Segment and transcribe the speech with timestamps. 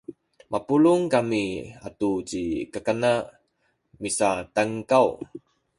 [0.51, 1.45] mapulung kami
[1.87, 2.41] atu ci
[2.73, 3.11] kakana
[4.01, 5.07] misatankaw